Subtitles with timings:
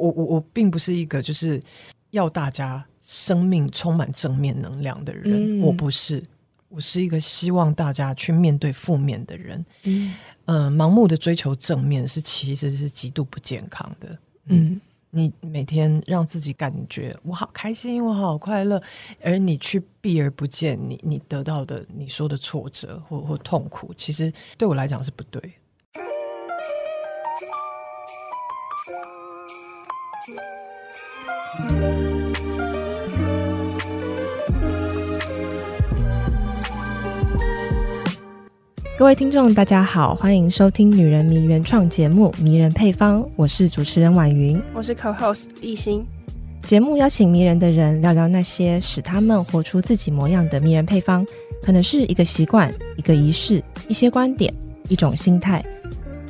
[0.00, 1.60] 我我我并不是一个就是
[2.10, 6.22] 要大家生命充满正面能量的人，嗯、我不是，
[6.68, 9.64] 我是一个希望大家去面对负面的人。
[9.82, 10.14] 嗯，
[10.46, 14.08] 呃，盲目的追求正面是其实是极度不健康的。
[14.46, 14.72] 嗯。
[14.72, 14.80] 嗯
[15.12, 18.80] 你每天让自己感觉我好开心，我好快乐，
[19.20, 25.42] 而你去避而不见你你得到的你说的挫折或或痛苦，其实对我来讲是不对。
[38.96, 46.06] 各位听众，大家好，欢迎收听《女人迷》原创节目《迷人配方》，我是主持人婉云，我是 co-host 艺兴。
[46.62, 51.26] 节目邀请迷人的人聊聊那些使他们活出自己模样的迷人配方，
[51.62, 54.54] 可能是一个习惯、一个仪式、一些观点、
[54.88, 55.64] 一种心态。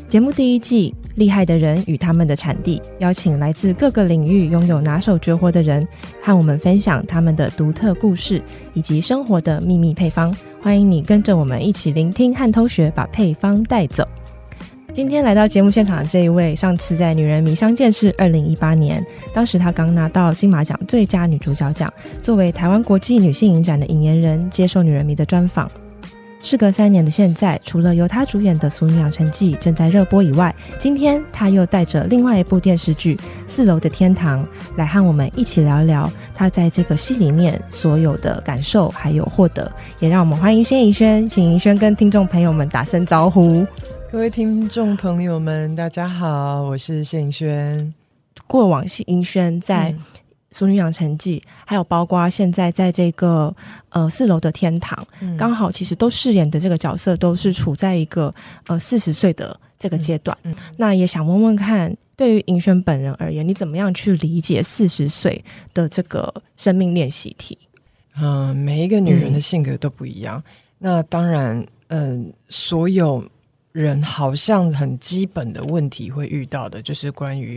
[0.08, 0.94] 节目第一季。
[1.20, 5.86] 厉害的人与他们的产地，邀请来自各个领域拥有拿手绝活的人，
[6.22, 10.34] 和我们分享他们的独特故事以及生活的秘密配方。
[10.62, 14.02] 欢迎你跟着我们一起聆听和偷学，把配方带走。
[14.94, 25.70] 今天来到节目现场的这一位，上次在《女人迷》相见是二零一八年，当时她刚拿到金马奖最佳女主角奖，作为台湾国际女性影展的引言人，接受《女人迷》的专访。
[26.42, 33.14] 事隔三年的现在，除了由他主演的《俗女养成记》正在热播以外，今天他又带着另外一部电视剧
[33.46, 34.42] 《四楼的天堂》
[34.76, 39.70] 来和我们一起聊聊他在这个戏里面所有的感受还有获得。
[39.98, 43.66] 也让我们欢迎谢盈萱，请盈萱跟听众朋友们打声招呼。
[44.10, 47.92] 各位听众朋友们，大家好，我是谢盈萱。
[48.46, 49.94] 过往是盈萱在、
[50.50, 50.54] 嗯。
[50.58, 53.54] 《俗女养成记》，还有包括现在在这个
[53.90, 55.06] 呃四楼的天堂，
[55.38, 58.34] 刚、嗯、好其实都饰演的这个角色都是处在一个
[58.66, 60.36] 呃四十岁的这个阶段。
[60.42, 65.42] 嗯嗯、那也想问问看，对于银轩本人而言，你怎么样去理解四十岁
[65.72, 67.56] 的这个生命练习题？
[68.16, 70.42] 嗯、呃，每一个女人的性格都不一样。
[70.46, 73.24] 嗯、那当然，嗯、呃，所有
[73.70, 77.56] 人好像很基本的问题会遇到的，就是关于。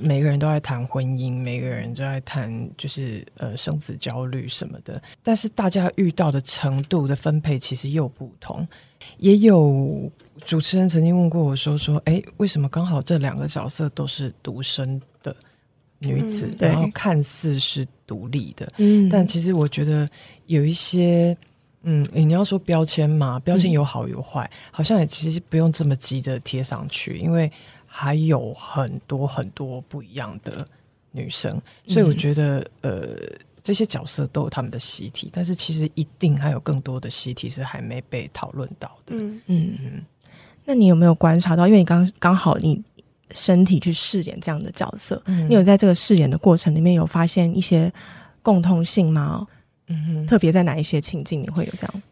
[0.00, 8.66] 每个人都在谈婚姻，每个人都在谈就是呃生死焦虑什么的，但是大家遇到的程度的分配其实又不同。
[9.18, 10.10] 也有
[10.44, 15.34] 主持人曾经问过我说说，哎，为什么刚好这两个角色都是独生的
[15.98, 20.08] 女子，嗯、然后看似是独立的，嗯，但其实我觉得
[20.46, 21.36] 有一些，
[21.82, 27.50] 嗯，你要说标签嘛，标签有好有坏，嗯、好像也其实不用这么急着贴上去，因为。
[27.94, 30.66] 还有很多很多不一样的
[31.10, 39.14] 女生，所以我觉得，嗯、呃，这些角色都有他们的习题，但是其实一定还有更多的习题是还没被讨论到的。
[39.16, 40.02] 嗯嗯嗯。
[40.64, 41.66] 那你有没有观察到？
[41.66, 42.82] 因为你刚刚好你
[43.32, 47.92] 身体去饰演这样的角色，嗯、你有在这个饰演的过程里面有发现一些
[48.40, 49.46] 共通性吗？
[49.88, 52.02] 嗯哼，特别在哪一些情境你会有这样？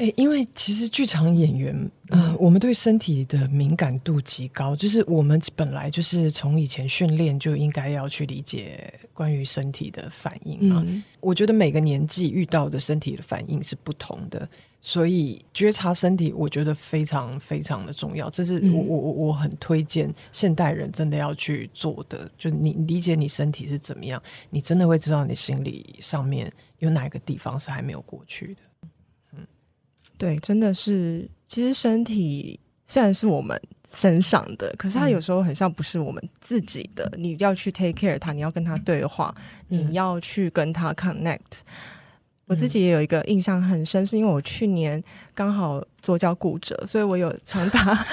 [0.00, 10.82] 诶，因为其实剧场演员，呃，我们对身体的敏感度极高，就是我们本来就是从以前训练就应该要去理解关于身体的反应嘛。
[10.86, 14.48] 嗯，我觉得每个年纪遇到的身体的反应是不同的，
[14.80, 18.30] 所以觉察身体，我觉得非常非常的重要。
[18.30, 28.62] 这是我我我我很推荐现代人真的要去做的，就你理解你身体是怎么样，你真的会知道你心理上面有哪个地方是还没有过去的。
[30.20, 33.58] 对，真的是，其实身体虽然是我们
[33.90, 37.10] 身上的，可是它有时候很像不是我们自己的。
[37.14, 39.34] 嗯、你要去 take care 它，你要跟它对话，
[39.70, 41.62] 嗯、你要去跟它 connect。
[41.64, 41.72] 嗯、
[42.44, 45.02] 我自己也有一个印象很深，是因为我去年
[45.34, 48.06] 刚好左脚骨折，所以我有长达。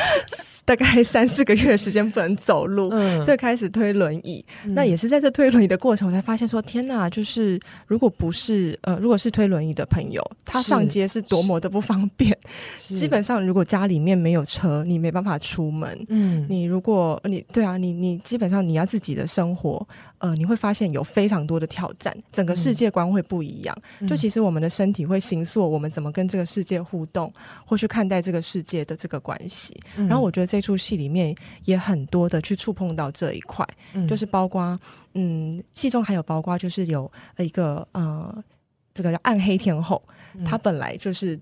[0.68, 4.44] 大概三四个月的时间不能走路，嗯，所以开始推轮椅。
[4.66, 7.10] 嗯、那也是在这推轮椅的过程，我才发现说：天哪！
[7.10, 7.58] 就是
[7.88, 12.38] 如果不是呃，如果是推轮椅的朋友，他上街是多么的不方便。
[12.78, 15.98] 基本上，如果家里面没有车，你没办法出门。
[16.10, 19.88] 嗯，你如果你对啊，你你基本上你要自己的生活。
[20.20, 23.78] 呃，你会发现有非常多的挑战，整个世界观会不一样。
[24.00, 27.32] 嗯、就其实我们的身体会形塑我们怎么跟这个世界互动，
[27.66, 29.80] 或去看待这个世界的这个关系。
[29.96, 31.36] 嗯、然后我觉得这出戏里面
[31.66, 34.80] 也很多的去触碰到这一块，嗯、就是包括
[35.14, 38.44] 嗯，戏中还有包括就是有一个呃，
[38.94, 40.02] 这个叫暗黑天后，
[40.46, 41.40] 她、嗯、本来就是。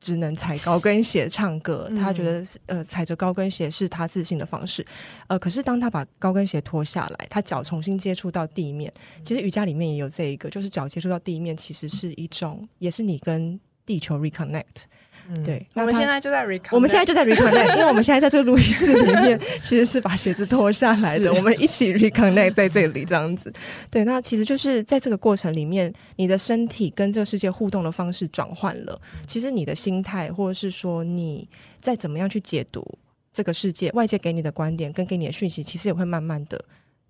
[0.00, 4.84] 只能踩高跟鞋唱歌，他觉得呃踩着高跟鞋是他自信的方式，
[5.26, 14.84] 呃，可是当他把高跟鞋脱下来，他脚重新接触到地面，其实瑜伽里面也有这一个，就是脚接触到地面，其实是一种，也是你跟地球 reconnect。
[15.28, 23.52] 嗯、对，我们现在就在 reconnect，我们现在就在 reconnect，因为我们现在在这个录音室里面， 其实是把鞋子脱下来的，我们一起 reconnect 在这里这样子。
[23.90, 31.48] 对，那其实就是在这个过程里面，你的身体跟这个世界互动的方式转换了，其实你的心态，或者是说你
[31.80, 32.86] 再怎么样去解读
[33.32, 36.64] 这个世界，外界给你的观点跟给你的讯息，其实也会慢慢的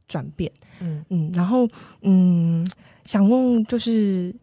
[0.08, 0.50] 转变。
[0.80, 1.68] 嗯嗯，然后
[2.02, 2.66] 嗯，
[3.04, 4.34] 想问就是。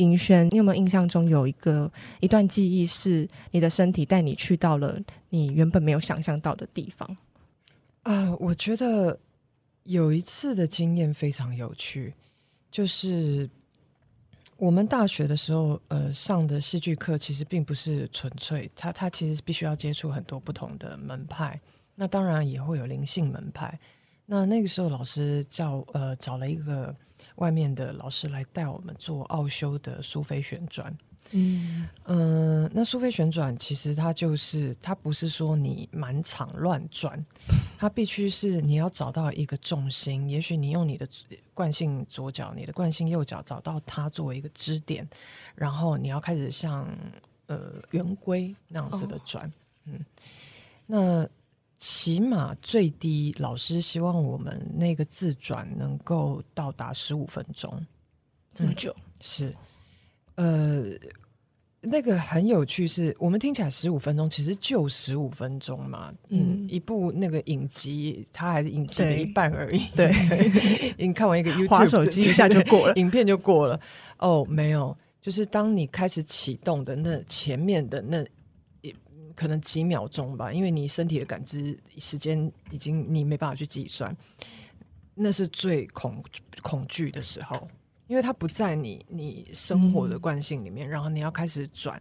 [0.00, 4.98] 盈萱，你有没有印象中有一个一段记忆，是你的身体带你去到了
[5.28, 7.06] 你原本没有想象到的地方？
[8.02, 9.18] 啊、呃，我觉得
[9.84, 12.14] 有一次的经验非常有趣，
[12.70, 13.48] 就是
[14.56, 21.60] 我们大学的时候，呃，上的戏剧课其实并不是纯粹，他他其实必须要接触很多不同的门派，
[21.94, 23.78] 那当然也会有灵性门派。
[24.24, 26.94] 那那个时候老师叫呃找了一个。
[27.40, 30.96] 外面的老师来带我们做奥修的苏菲旋转，
[31.32, 31.88] 嗯。
[32.04, 37.24] 嗯、呃，那苏菲旋转其实它就是它不是说你满场乱转，
[37.78, 41.08] 它必须是你要找到一个重心，也许你用你的
[41.54, 45.08] 惯性左脚、你的惯性右脚找到它作为一个支点，
[45.54, 46.86] 然后你要开始像
[47.46, 49.52] 呃圆规那样子的转，哦、
[49.86, 50.04] 嗯，
[50.86, 51.28] 那。
[51.80, 57.84] 起码最低，老师希望我们那个自转能够到达十五分钟，
[58.52, 58.94] 这么久？
[58.98, 59.54] 嗯、是，
[60.34, 60.84] 呃，
[61.80, 66.12] 那个很有趣是，是我们听起来十五分钟，其实就十五分钟嘛。
[66.28, 69.86] 嗯，一部那个影集，它还是影集的一半而已。
[69.96, 73.80] 对，对 你看完一个 YouTube，滑手机一下就过了，影片就过了。
[74.18, 78.22] 哦，没有，就是当你开始启动的那前面的那。
[79.40, 84.14] 可能几秒钟吧，因为你身体的感知时间已经你没办法去计算，
[85.14, 86.22] 那是最恐
[86.60, 87.66] 恐惧的时候，
[88.06, 91.98] 因为它不在你你生活的惯性里面，嗯、然后你要开始转，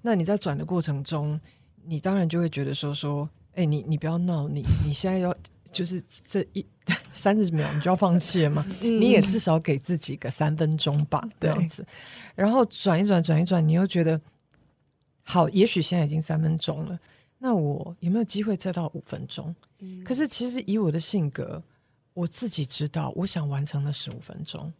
[0.00, 1.40] 那你在转的过程中，
[1.84, 5.34] 你当然就会觉得说说，哎、欸，你你不要闹，你你现在要
[5.72, 6.64] 就是这一
[7.12, 8.64] 三十秒你就要放弃了吗？
[8.82, 11.84] 嗯、你也至少给自己个三分钟吧，这样子，
[12.36, 14.20] 然后转一转转一转，你又觉得。
[15.28, 16.96] 好，也许现在已经三分钟了，
[17.38, 19.52] 那我有没有机会再到五分钟？
[19.80, 21.60] 嗯，可是其实以我的性格，
[22.14, 24.72] 我自己知道，我想完成那十五分钟，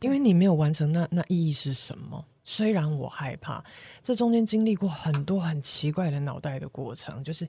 [0.00, 2.24] 因为你没有完成那，那那意义是什么？
[2.42, 3.62] 虽然我害怕，
[4.02, 7.46] 这中间经历过很多很奇怪的脑袋的过程，就是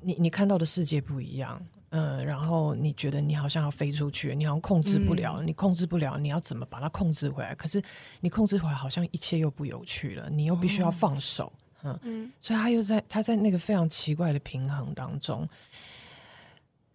[0.00, 1.60] 你你看到的世界不一样。
[1.94, 7.54] 嗯，然后你觉得你好像要飞出去，你好像控制不了，嗯、你控制不了，你要怎么把它控制回来？
[7.54, 7.82] 可是
[8.20, 11.52] 你控制回来，好像一切又不有趣了，你又必须要放手。
[11.82, 15.46] 哦、嗯，嗯，所以他又在他在那个非常奇怪的平衡当中，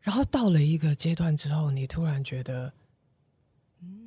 [0.01, 2.73] 然后到了一个阶段之后，你突然觉得，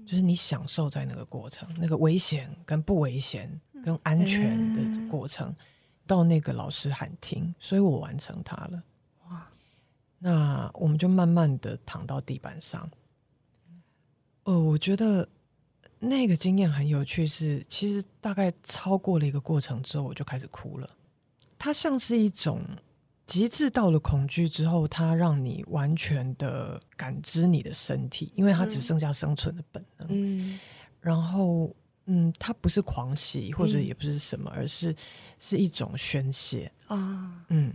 [0.05, 3.49] 就是你享受在那个过程，那个危险跟不危险
[3.85, 5.57] 跟安全的过程，嗯、
[6.05, 8.83] 到那个老师喊停，所以我完成它了。
[10.23, 12.89] 那我们就慢慢的躺到地板上。
[14.45, 15.27] 呃，我觉得
[15.99, 20.89] 那个经验很有趣是，是其实大概超过了一个过程之后，我就开始哭了。
[21.59, 22.61] 它像是一种
[23.27, 30.09] 极致到了恐惧之后，它让你完全的感知你的身体，因为它只剩下生存的本能。
[30.11, 30.61] 嗯，
[31.01, 31.75] 然后
[32.07, 34.95] 嗯，它不是狂喜或者也不是什么，嗯、而是
[35.39, 37.45] 是一种宣泄啊。
[37.49, 37.73] 嗯。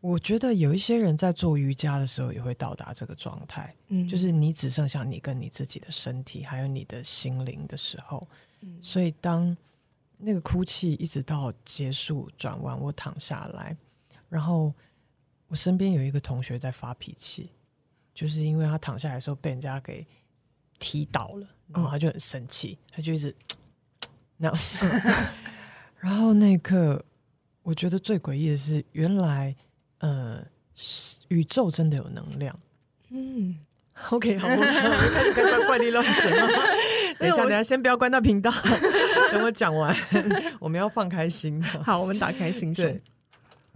[0.00, 8.24] 我觉得有一些人在做瑜伽的时候也会到达这个状态，嗯，就是你只剩下你跟你自己的身体，还有你的心灵的时候，
[8.60, 9.56] 嗯，所以当
[10.16, 13.76] 那个哭泣一直到结束转弯，我躺下来，
[14.28, 14.72] 然后
[15.48, 17.50] 我身边有一个同学在发脾气，
[18.14, 20.06] 就是因为他躺下来的时候被人家给
[20.78, 23.34] 踢倒了，然后他就很生气，他就一直
[24.38, 24.58] 那样，
[25.98, 27.04] 然后那一刻
[27.64, 29.56] 我觉得最诡异的是原来。
[29.98, 30.44] 呃，
[31.28, 32.58] 宇宙真的有能量。
[33.10, 33.58] 嗯
[34.10, 36.48] ，OK，好，我们开始 开关怪力乱神了。
[37.18, 38.50] 等一下，等一下，先不要关到频道，
[39.32, 39.94] 等我讲完，
[40.60, 41.60] 我们要放开心。
[41.62, 42.72] 好，我们打开心。
[42.72, 43.00] 对，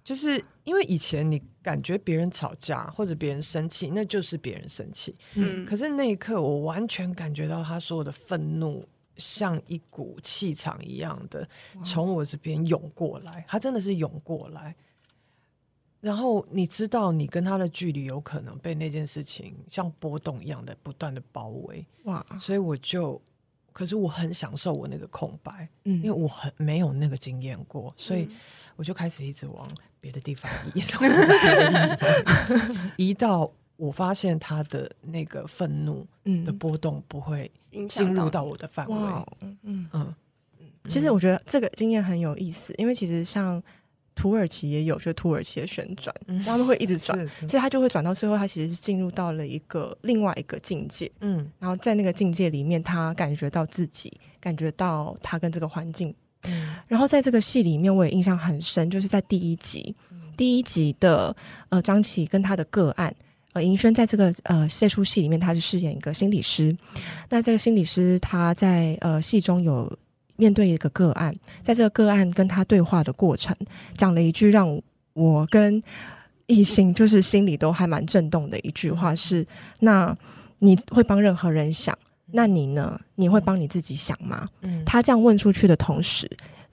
[0.04, 5.14] 就是因为以前你感觉别人吵架或者别人生气，那就是别人生气。
[5.34, 8.86] 嗯，可是那一刻，我完全感觉到他所有的愤怒，
[9.16, 11.48] 像一股气场一样的
[11.82, 14.76] 从我这边涌过来，他真的是涌过来。
[16.02, 21.86] 然后你知道，你跟他的距离有可能被那件事情像波动一样的不断的包围。
[22.04, 22.26] 哇！
[22.40, 23.22] 所以我就，
[23.72, 28.28] 可是我很享受我那个空白，嗯，因为我很没有那个经验过，所以
[28.74, 30.82] 我就开始一直往别的地方移
[33.10, 36.04] 移到我发现他的那个愤怒
[36.44, 37.48] 的波动不会
[37.88, 38.96] 进入到我的范围。
[39.62, 40.14] 嗯嗯。
[40.88, 43.62] 其实我觉得这个经验很有意思，因为其实像
[44.14, 56.14] 土耳其也有，就是土耳其的旋转，嗯、他们会一直转，所以他就会转到最后，他其实是进入到了一个另外一个境界，嗯，然后在那个境界里面，他感觉到自己，感觉到他跟这个环境，
[56.44, 61.34] 嗯，然后在这个戏里面，我也印象很深，就是在第一集，嗯、第一集的
[61.70, 63.14] 呃张琪跟他的个案。
[63.54, 66.74] 呃，银轩在这个呃这出戏里面，他是饰演一个心理师。
[67.28, 69.94] 那这个心理师他在呃戏中有
[70.42, 71.32] 面对一个个案，
[71.62, 73.56] 在这个个案跟他对话的过程，
[73.96, 74.82] 讲了一句让
[75.12, 75.80] 我跟
[76.46, 79.46] 异性就是心里都还蛮震动的一句话是：
[79.78, 80.16] 那
[80.58, 81.96] 你会帮任何人想，
[82.32, 83.00] 那你呢？
[83.14, 84.48] 你会帮你自己想吗？
[84.62, 86.28] 嗯，他这样问出去的同时，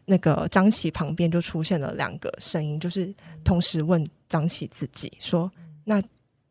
[0.05, 5.51] 那个张琪旁边就出现了两个声音，就是同时问张琪自己说：
[5.83, 6.01] 那。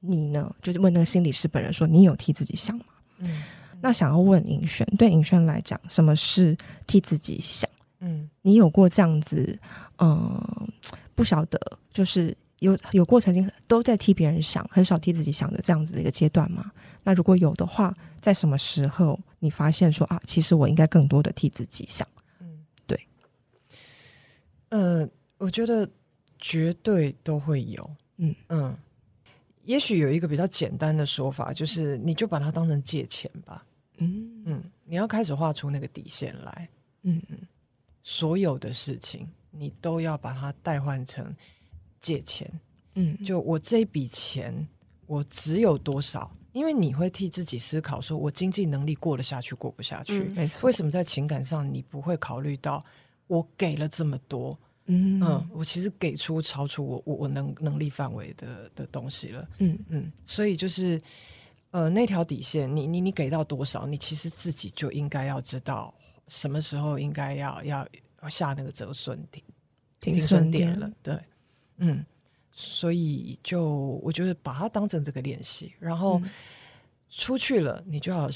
[0.01, 0.49] 你呢？
[0.63, 2.85] 就是问那个心理师本人说：“你有替自己想吗？”
[3.19, 3.43] 嗯，
[3.81, 6.57] 那想要问尹轩，对尹轩来讲，什么是
[6.87, 7.69] 替自己想？
[8.01, 9.59] 嗯，你有过这样子，
[9.97, 10.69] 嗯、呃，
[11.15, 16.71] 不晓得，就是有有过曾经都在替别人想，很少替自己想的这样子的一个阶段吗？
[17.05, 22.07] 那如果有的话，在什么时候你发现说啊，其实我应该更多的替自己想？
[22.41, 23.01] 嗯，对，
[24.69, 25.09] 呃，
[25.39, 25.89] 我觉得
[26.39, 28.77] 绝对都会有，嗯嗯。
[29.65, 33.63] 也许有一个比较简单的说法，就是你就把它当成借钱吧。
[33.99, 36.69] 嗯嗯，你要开始画出那个底线来。
[37.03, 37.39] 嗯嗯，
[38.03, 41.35] 所有的事情你都要把它代换成
[42.01, 42.51] 借钱。
[42.95, 44.67] 嗯，就我这笔钱，
[45.07, 46.31] 我只有多少？
[46.53, 50.19] 因为你会替自己思考，说我经济能力过得下去，过不下去。
[50.21, 50.67] 嗯，没错。
[50.67, 52.83] 为什么在情感上你不会考虑到
[53.29, 54.59] 我给了这么多？
[54.87, 59.49] 嗯嗯，我其实给出超出我我我能能力范围的的东西了。
[59.59, 61.01] 嗯嗯，所以就是
[61.71, 65.93] 呃那条底线，你你你给到多少，你其实自己就应该要知道
[66.29, 67.89] 什么时候应该要要
[68.29, 69.45] 下那个折损点
[70.01, 70.91] 停损点了。
[71.03, 71.19] 对，
[71.79, 72.05] 嗯，
[72.53, 76.21] 所以就我觉得把它当成这个练习，然后
[77.11, 78.29] 出去了，你就要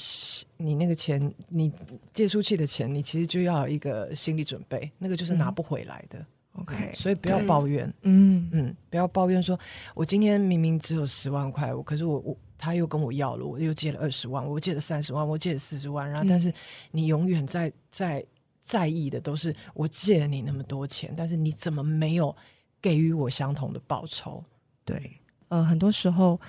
[0.57, 1.71] 你那个钱，你
[2.13, 6.25] 借出去的钱，你其实就要有一个心理准备，那个就是拿不回来的。
[6.53, 9.59] OK，嗯，所以不要抱怨，嗯嗯，不要抱怨说，
[9.95, 16.53] 我今天明明只有十万块，我可是我我他又跟我要了，我又借了二十万，我借了三十万，我借了四十万，然后但是
[16.91, 18.25] 你永远在在
[18.63, 22.33] 在意的都是我借了你那么多钱，但是你怎么没有
[22.81, 24.41] 给予我相同的报酬？
[24.85, 26.39] 对，呃，很多时候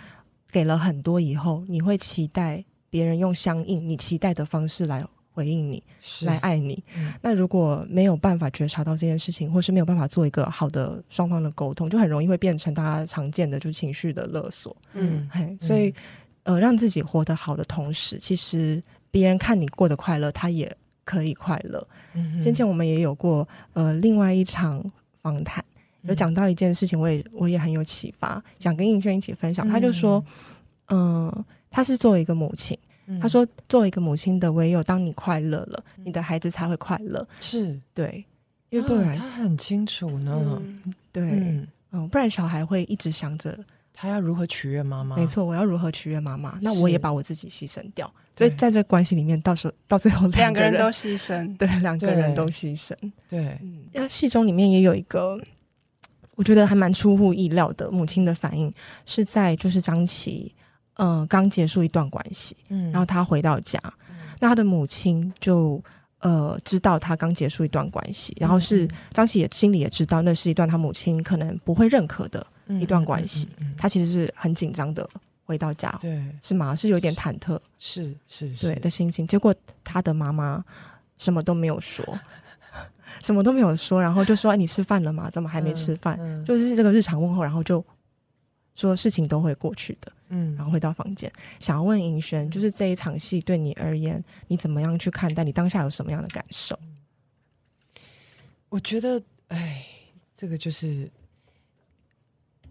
[0.47, 5.05] 给了很多以后，你会期待别人用相应你期待的方式来。
[5.35, 5.83] 回应你，
[6.23, 6.83] 来爱你。
[6.97, 14.75] 嗯、那如果没有办法觉察到这件事情，或是没有办法做一个好的双方的沟通，就很容易会变成大家常见的就是情绪的勒索。
[14.93, 15.89] 嗯，嘿，所以、
[16.45, 20.73] 嗯、呃，让自己活得好的同时，其实别人看你过得快乐，他也
[21.05, 21.85] 可以快乐。
[22.15, 24.81] 嗯，先前我们也有过呃另外一场
[25.21, 25.65] 访谈，
[26.03, 29.69] 有讲到一件事情，我也我也很有启发，想跟银轩一起分享。
[29.69, 30.25] 他就说，
[30.87, 32.79] 嗯、呃，他是作为一个母亲。
[33.21, 37.27] 他说：“作为一个母亲的，唯有当你快乐了，你的孩子才会快乐。
[37.39, 38.25] 是对，
[38.71, 40.63] 因为不然他很清楚呢。
[41.13, 41.23] 对，
[41.91, 43.59] 嗯，不然小孩会一直想着
[43.93, 45.17] 他要如何取悦妈妈。
[45.17, 46.59] 没错，我要如何取悦妈妈？
[46.63, 48.11] 那我也把我自己牺牲掉。
[48.37, 52.95] 所以在这关系里面，到时候 到最后两个人都牺牲，对，两个人都牺牲。
[53.29, 53.61] 对，
[53.93, 55.39] 那戏中里面也有一个，
[56.37, 58.73] 我觉得还蛮出乎意料的母亲的反应，
[59.05, 60.54] 是在就是张琪。”
[60.97, 65.83] 嗯，刚结束一段关系，嗯，然后他回到家，嗯、那他的母亲就
[66.21, 72.47] 呃知道他刚结束一段关系，嗯、然后是张琪也心里也知道那是一段他母亲可能不会认可的
[72.81, 75.09] 一段关系，他其实是很紧张的
[75.45, 76.75] 回到家，对，是吗？
[76.75, 79.27] 是有点忐忑，是是是对的心情。
[79.27, 80.65] 结果他的妈妈
[81.19, 82.03] 什么都没有说，
[83.23, 85.29] 什么都没有说，然后就说：“你吃饭了吗？
[85.31, 87.85] 怎么还没吃饭？”嗯嗯、就是这个日常问候，然后就
[88.75, 90.13] 说事情都会过去的。
[90.37, 95.45] 嗯，然后回到房间，想要问尹轩，就是这一场戏对你而言，你怎么样去看待？
[95.45, 96.77] 你当下有什么样的感受？
[98.69, 99.87] 我觉得，哎，
[100.37, 101.09] 这个就是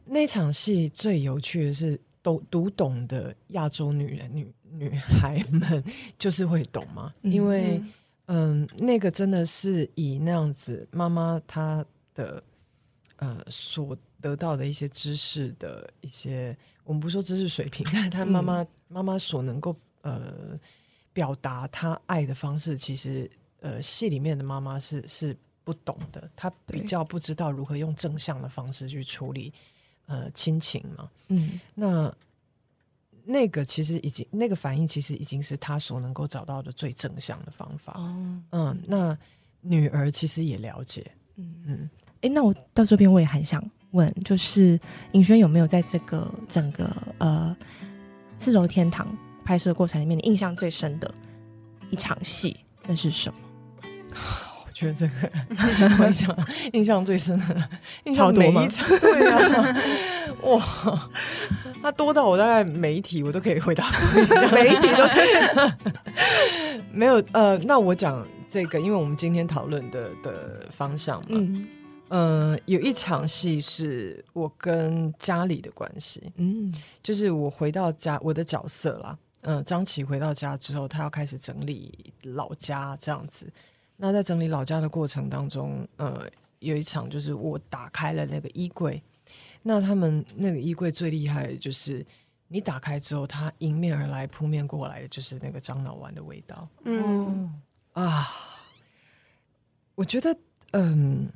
[0.03, 5.82] 那场戏最有趣的是，读读懂的亚洲女人、女女孩们
[6.20, 7.13] 就是会懂吗？
[7.22, 7.82] 因为，
[8.25, 12.43] 嗯，嗯，那个真的是以那样子妈妈她的
[13.15, 16.53] 呃所得到的一些知识的一些。
[16.84, 20.60] 我们不说知识水平， 但是他妈妈、嗯、妈妈所能够呃
[21.12, 23.30] 表达他爱的方式，其实
[23.62, 29.54] 呃戏里面的妈妈是是不懂的，她比较不知道如何用正向的方式去处理
[30.08, 31.10] 呃亲情嘛。
[31.30, 32.13] 嗯，那
[33.24, 37.94] 那个其实已经那个反应其实已经是他所能够找到的最正向的方法。
[37.94, 39.18] 哦、嗯，那
[39.62, 41.10] 女儿其实也了解。
[41.36, 41.90] 嗯嗯，
[42.22, 43.63] 哎，那我到这边我也很想
[43.94, 44.80] 问，就是
[45.14, 47.56] 尹轩有没有在这个整个呃
[48.38, 49.08] 四楼天堂
[49.44, 51.12] 拍摄过程里面，你印象最深的
[51.90, 53.40] 一场戏，那是什么？
[54.66, 55.32] 我觉得这个，
[56.04, 56.36] 我想
[56.74, 57.70] 印象最深的，
[58.04, 59.76] 印象每一场，对啊，
[60.44, 61.10] 哇，
[61.82, 63.92] 它多到我大概每一题我都可以回答，
[64.54, 65.30] 每一题都可以。
[66.92, 68.26] 没有呃，那我讲。
[68.50, 71.66] 这个，因为我们今天讨论的的方向嘛，嗯，
[72.13, 83.51] 呃，有一场戏是我跟家里的关系，嗯，就是我回到家，我的角色啦，嗯、呃，张琪回到家之后，他要开始整理老家这样子。
[83.98, 86.29] 那在整理老家的过程当中，呃，
[86.60, 89.01] 有一场就是我打开了那个衣柜，
[89.63, 92.05] 那他们那个衣柜最厉害的就是
[92.48, 97.60] 你打开之后，它迎面而来、扑面过来的就是那个樟脑丸的味道，嗯。
[97.93, 98.29] 啊，
[99.96, 100.36] 我觉得，
[100.74, 101.27] 嗯，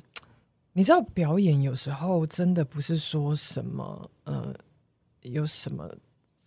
[0.72, 4.54] 你知道，表演有时候真的不是说什么，呃，
[5.22, 5.92] 有什么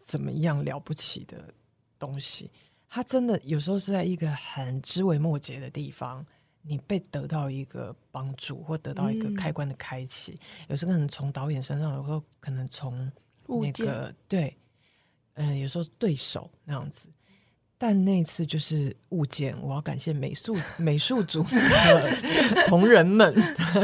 [0.06, 1.54] 怎么样了不起的
[2.00, 2.50] 东西，
[2.88, 6.26] 它真的有时候是在一个很枝微末节的地方，
[6.62, 10.32] 你被得到一个帮助，或得到一个开关的开启。
[10.32, 10.38] 嗯、
[10.70, 13.12] 有时候可能从导演身上，有时候可能从
[13.48, 14.56] 那个对，
[15.34, 17.10] 嗯、呃，有时候对手那样子。
[17.84, 23.34] 但那次就是物件，我要感谢美术 美术组的同仁们。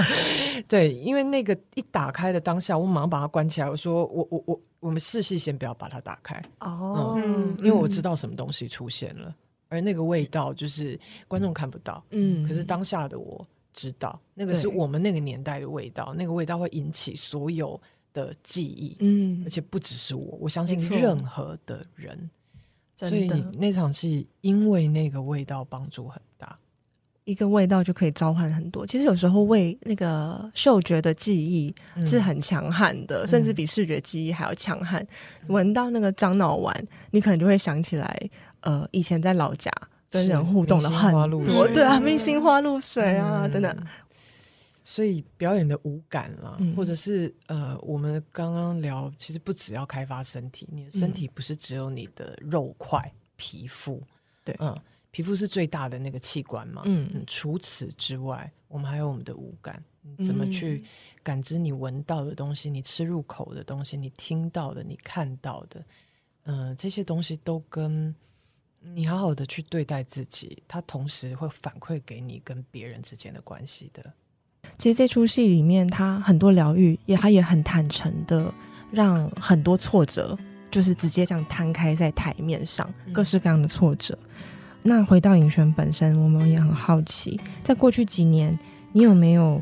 [0.69, 3.67] 对，因为那个一打开的当下，我马上把它关起来。
[3.67, 9.35] 我说，我我我，我们试戏先不要把它打开哦，嗯，因为我知道什么东西出现了，
[9.67, 17.81] 而那个味道就是观众看不到，嗯，可是当下的我知道，那个是我们那个年代的味道，那个味道会引起所有
[18.13, 22.29] 的记忆，嗯，而且不只是我，我相信任何的人。
[22.97, 26.57] 所以那场戏，因为那个味道帮助很大，
[27.25, 28.87] 一个味道就可以召唤很多。
[28.87, 31.73] 其实有时候味那个嗅觉的记忆
[32.05, 35.05] 是很强悍的，嗯、甚至比视觉记忆还要强悍。
[35.47, 36.75] 闻、嗯、到那个樟脑丸，
[37.11, 38.29] 你可能就会想起来，
[38.61, 39.71] 呃，以前在老家
[40.09, 43.77] 跟人互动的很多，对啊，明星花露水啊，嗯、等等。
[44.89, 54.01] 所以表演的五感啦，嗯、或者是呃，我们刚刚聊，其实不只要开发身体，你的身体不是只有你的肉块、皮肤，
[54.45, 54.73] 对，嗯，
[55.11, 59.83] 皮肤是最大的那个器官嘛，嗯，嗯，除此之外，我们还有我们的五感，
[60.25, 60.81] 怎么去
[61.21, 65.83] 感知你闻到的东西，你吃入口的东西，你听到的，你看到的，
[66.43, 68.15] 嗯、呃，这些东西都跟
[68.79, 74.13] 你好好的去对待自己，它同时会反馈给你跟别人之间的关系的。
[74.77, 78.53] 其实这出戏里面，他很多疗愈，也他也很坦诚的，
[78.91, 80.37] 让很多挫折
[80.69, 84.17] 就是直接这样摊开在台面上，各式各样的挫折。
[84.21, 84.37] 嗯、
[84.83, 88.57] 那回到尹轩本身，我们也很好奇，在过去几年，
[88.91, 89.61] 你有没有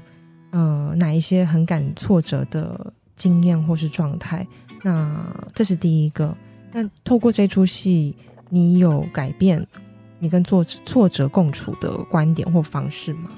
[0.51, 4.45] 呃哪一些很感挫折的经验或是状态？
[4.83, 6.35] 那这是第一个。
[6.73, 8.13] 那透过这出戏，
[8.49, 9.65] 你有改变
[10.19, 13.29] 你跟挫挫折共处的观点或方式吗？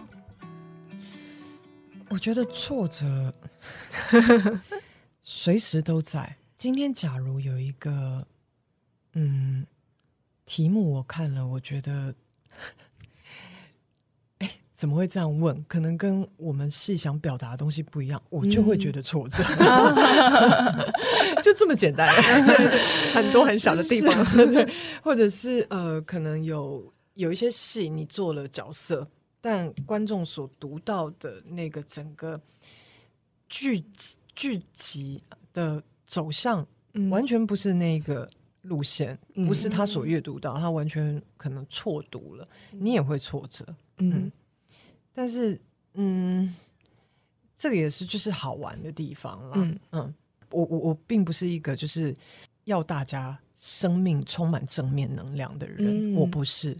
[2.09, 3.33] 我觉得挫折
[5.23, 6.37] 随时都在。
[6.55, 8.25] 今天假如有一个
[9.13, 9.65] 嗯
[10.45, 12.15] 题目，我看了，我觉得，
[14.39, 15.63] 哎，怎么会这样问？
[15.67, 19.43] 可能跟我们戏想表达的东西不一样，我就会觉得挫折。
[19.59, 22.09] 嗯、就这么简单，
[23.13, 24.15] 很多很小的地方，
[24.53, 24.67] 对，
[25.03, 29.05] 或者是呃，可能有有一些戏你做了角色。
[29.47, 32.37] 但观众所读到的那个整个
[33.47, 33.81] 剧
[34.35, 36.67] 剧集的走向，
[37.09, 38.29] 完全不是那个
[38.63, 43.65] 路线，嗯、不是他所阅读到，他完全可能错读了，你也会挫折。
[43.99, 44.31] 嗯，嗯，
[45.13, 45.57] 但是，
[45.93, 46.53] 嗯，
[47.55, 49.53] 这个也是就是好玩的地方了。
[49.55, 50.15] 嗯嗯，
[50.49, 52.13] 我我我并不是一个就是
[52.65, 56.75] 要大家生命充满正面能量的人，嗯、我不是。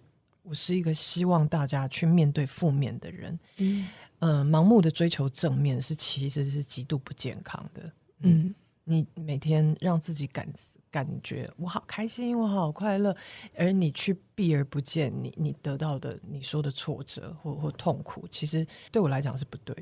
[0.48, 3.86] 我是一个希望大家去面对负面的人，嗯，
[4.20, 7.84] 呃，盲目的追求正面是其实是极度不健康的，
[8.22, 8.56] 嗯，嗯，
[8.86, 10.48] 你每天让自己感
[10.90, 13.14] 感觉我好开心，我好快乐，
[13.58, 19.76] 而你去避而不见你你得到的你说的挫折或或痛苦，其实对我来讲是不对，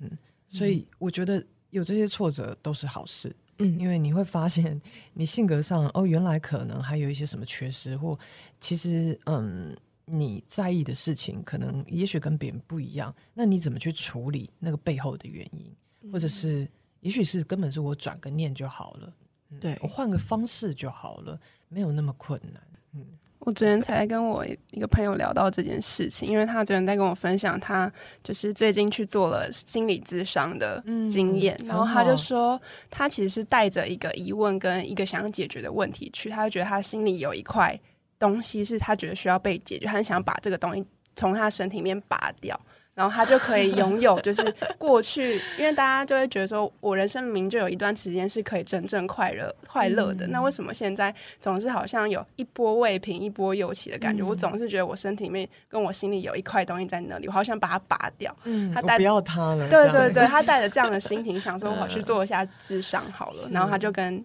[0.00, 0.10] 嗯，
[0.50, 4.82] 所以我觉得有这些挫折都是好事，嗯，因为你会发现
[5.14, 8.18] 你性格上哦，原来可能还有一些什么缺失，或
[8.60, 9.76] 其实嗯。
[10.10, 16.10] 你在意的事情，可能也许跟别人不一样，那你怎么去处理那个背后的原因？
[16.10, 16.66] 或者是，
[17.00, 19.12] 也许是根本是我转个念就好了，
[19.60, 22.62] 对，我换个方式就好了，没有那么困难。
[22.94, 23.04] 嗯
[23.40, 27.90] 我昨天才跟我一个朋友聊到这件事情，因为他昨天在跟我分享，他
[28.22, 37.78] 就是最近去做了心理咨商的经验，嗯、然后他就说，他其实是带着一个疑问跟一个想要解决的问题去，他就觉得他心里有一块
[38.18, 42.58] 东西是他觉得需要被解决，他很想把这个东西从他身体里面拔掉。
[42.94, 54.24] 然后他就可以拥有，就是过去，因为大家就会觉得说，我人生明明就有一段时间是可以真正快乐、快乐的，嗯、那为什么现在总是好像有一波未平、一波又起的感觉？
[54.24, 58.34] 嗯、我总是觉得我身体里面跟我心里有一块东西在那里，我好想把它拔掉。
[58.42, 59.68] 嗯，他带不要他了。
[59.68, 63.48] 对对对，他带着这样的心情，想说我去做一下智商好了。
[63.54, 64.24] 然后他就跟。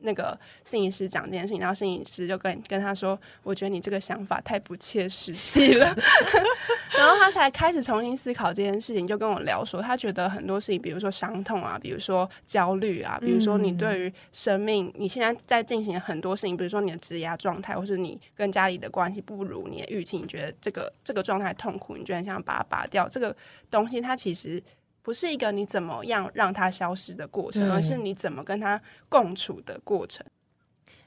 [0.00, 5.86] 那个摄影师讲这件事情，然后摄影师就跟跟他说：“我觉得你这个想法太不切实际了。
[6.98, 23.34] ”然后他才开始重新思考这件事情，就跟我聊说，他觉得很多事情，比如说伤痛啊，比如说焦虑啊，比如说你对于生命，你现在在进行很多事情，比如说你的职业状态，或是你跟家里的关系不如你的预期，你觉得这个这个状态痛苦，你觉得想把它拔掉，这个
[23.70, 24.62] 东西它其实。
[25.02, 30.24] 不是一个你怎么样让它消失的过程，而是你怎么跟它共处的过程。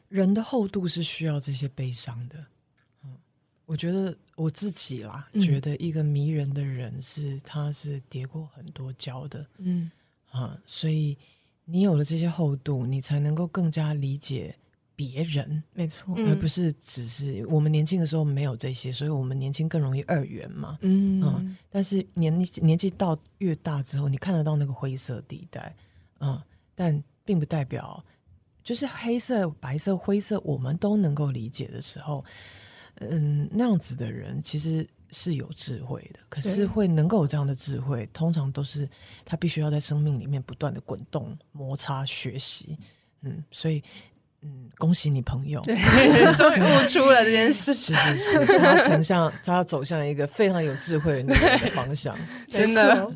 [0.10, 2.38] 人的厚度是需要这些悲伤的。
[3.04, 3.18] 嗯，
[3.66, 9.46] 我觉得我自己啦，嗯、觉得一个迷人的人是他是叠过很多跤的。
[9.58, 9.90] 嗯
[10.32, 11.18] 啊，所以
[11.66, 14.56] 你有了这些厚度，你才能够更加理解。
[14.96, 20.78] 别人没错，而不是只是我们年轻的时候没有这些，所以我们年轻更容易二元嘛。
[20.82, 25.76] 嗯，嗯，但是年年纪到越大之后，你看得到那个灰色地带，
[26.20, 26.40] 嗯，
[26.76, 28.04] 但并不代表
[28.64, 32.24] 就是黑色、白色、灰色，我们都能够理解的时候，
[32.96, 36.20] 嗯，那样子的人其实是有智慧的。
[36.30, 38.88] 可是会能够有这样的智慧，通常都是
[39.26, 42.78] 他必须要在生命里面不断的滚动、摩擦、学习。
[43.22, 43.84] 嗯，所以。
[44.44, 45.76] 嗯，恭喜你朋友，对，
[46.36, 47.74] 终于悟出了这件事。
[47.74, 52.18] 是是是，他成向他要走向一个非常有智慧的那个方向，
[52.50, 53.10] 真的。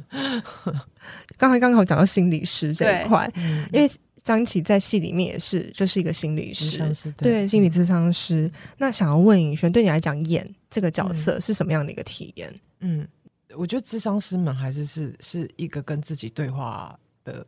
[1.38, 3.90] 刚才刚好讲到心理师这一块，嗯、因为
[4.24, 6.80] 张琪在戏里面也是就是一个心理师，
[7.18, 8.52] 对，对心理咨商师。
[8.78, 12.54] 那想要问尹轩，对你来讲演这个角色是什么样的一个体验？
[12.80, 13.08] 嗯，
[13.56, 17.46] 我觉得咨商师们还是是是一个跟自己对话的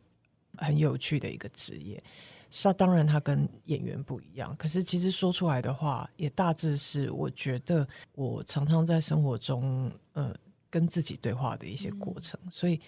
[0.58, 2.02] 很有趣的一个职业。
[2.52, 10.36] 是，当然他跟演员不一样，可是其实说出来的话也大致是，我觉得我常常在生活中，呃，
[10.70, 12.80] 跟自己对话的一些过程，嗯、所以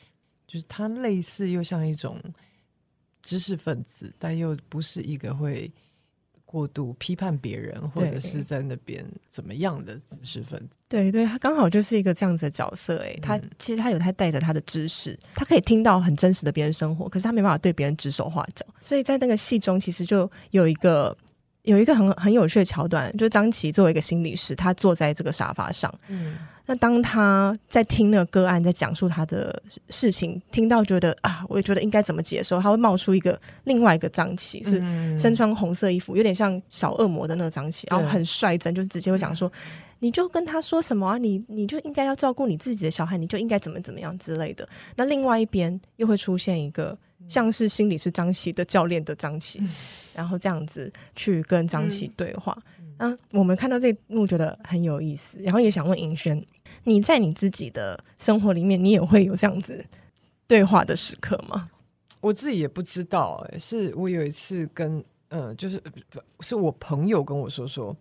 [0.47, 2.19] 就是他类似又像一种
[3.21, 5.71] 知识分子，但又不是一个会。
[6.51, 10.75] 过度批判别人，或者是在那边怎么样的知识分子？
[10.89, 12.97] 对对，他刚好就是一个这样子的角色。
[12.97, 18.65] 哎，他其实他有他带着他的知识，他可以听到很真实的别人生活，可是他没办法对别人指手画脚。
[18.81, 21.17] 所以在那个戏中，其实就有一个
[21.61, 25.93] 有一个很很有趣的桥段，就张琪作为一个心理师，他坐在这个沙发上。
[26.09, 26.35] 嗯。
[26.71, 34.79] 那当他在听那个个案在讲述他的事情，听到觉得啊，我也觉得应该怎么解的时候，他会冒出一个另外一个张琪，是
[35.17, 39.51] 身穿红色衣服，有点像小恶魔的那个张琪，然后很率真，就是直接会讲说，
[39.99, 44.65] 你就跟他说什么啊，你你就应该要照顾你自己的小孩，你就应该怎么怎么样之类的。
[44.95, 49.61] 那另外一边又会出现一个像是心理师张琪的教练的张琪，
[50.15, 52.57] 然后这样子去跟张琪对话。
[52.97, 56.39] 啊，我们看到这一幕觉得很有意思，然后也想问尹轩，
[56.83, 59.85] 你在你自己的生活里面，你也会有这样子
[60.47, 61.69] 对话的时刻吗？
[62.19, 65.81] 我自己也不知道，哎，是我有一次跟呃，就是
[66.41, 67.95] 是我朋友跟我说说，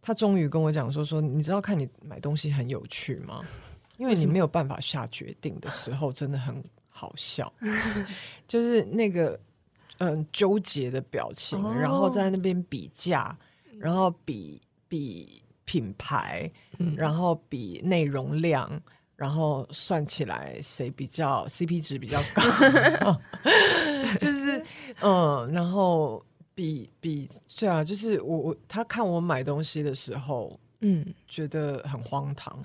[0.00, 3.42] 他终于跟我讲说说，你知道看你买东西很有趣吗？
[3.98, 7.52] 因为你没有办法下决定的时候，真的很好笑，
[8.48, 9.38] 就是那个
[9.98, 13.36] 嗯、呃、纠结的表情，哦、然后在那边比价。
[13.76, 15.42] 然后比比
[15.74, 18.70] 品牌，嗯、然后比内容量，
[19.16, 22.42] 然后算起来谁比较 CP 值比较高，
[24.20, 24.64] 就是
[25.00, 32.56] 嗯，然后比比对啊，就是我我他看我买东西的时候，嗯，觉得很荒唐，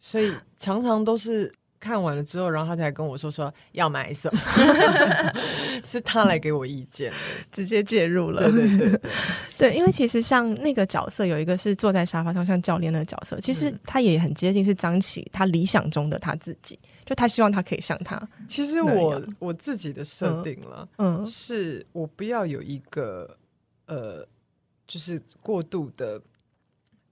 [0.00, 1.52] 所以常常都是。
[1.82, 4.40] 看完了之后，然后他才跟我说说要买什么，
[5.86, 7.12] 是他来给我意见，
[7.50, 8.50] 直接介入了。
[8.50, 9.10] 对对对对，
[9.58, 18.20] 对，因为其实像那个角色有一个是坐在沙发上像教练的角色，其实他也很接近是张琪他理想中的他自己，就他希望他可以像他。
[18.46, 23.36] 其实我我自己的设定了，嗯，是我不要有一个
[23.86, 24.26] 呃，
[24.86, 26.20] 就是过度的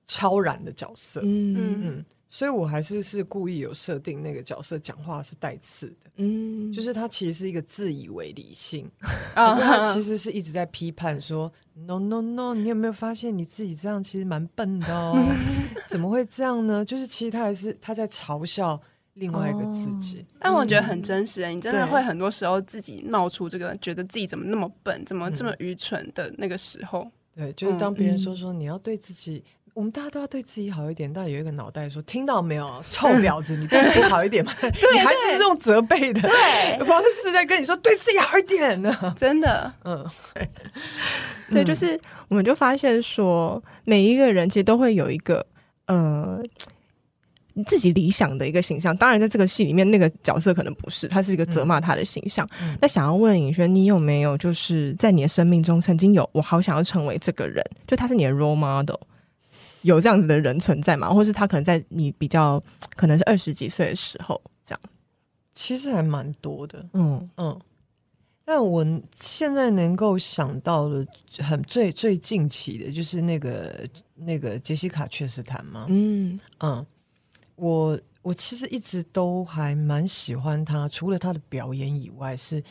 [0.06, 1.80] 超然的角色，嗯。
[1.83, 2.04] 嗯。
[2.33, 8.88] 所以我还是是故意有设定那个角色讲话是带刺的，嗯，就是他其实是一个自以为理性，
[9.35, 15.19] 啊可是他其实是一直在批判说 no no no，你有没有发现你自己这样其实蛮笨的哦？
[15.88, 16.85] 怎么会这样呢？
[16.85, 18.81] 就是其实他还是他在嘲笑
[19.14, 29.43] 另外一个自己，哦、但我觉得很真实、欸，你真的会很多时候自己冒出这个觉得自己怎么那么笨，怎么这么愚蠢的那个时候，对，就是当别人说说嗯你要对自己。
[29.74, 34.52] 我们大家都要对自己好一点，但有一个脑袋说：“听到没有，臭婊子，你对自己好一点嘛？
[34.62, 40.04] ”你还是这种责备的对方式在跟你说：“对自己好一点呢。”真的， 嗯，
[41.50, 45.44] 对，就是我们就发现说，每一个人其实都会有一个
[45.87, 46.40] 呃
[47.66, 48.94] 自己理想的一个形象。
[48.96, 52.46] 当然，在这个戏里面，那个角色可能不是，他是一个责骂他的形象。
[52.61, 57.64] 嗯、那想要问尹轩，你有没有就是在你的生命中曾经有我好想要成为这个人？
[57.87, 58.96] 就他是你的 role model。
[59.83, 61.12] 有这样子的人存在吗？
[61.12, 62.62] 或是他可能在你比较
[62.97, 64.81] 可能是二十几岁的时候这样？
[65.55, 67.61] 其实还蛮多的，嗯嗯。
[68.45, 68.85] 但我
[69.19, 71.07] 现在能够想到的
[71.38, 76.87] 很最最近期的，就是那个那个杰西卡·确实坦嘛，嗯嗯。
[77.57, 82.62] 我我其实一直都还蛮喜欢他，除了他的表演以外，是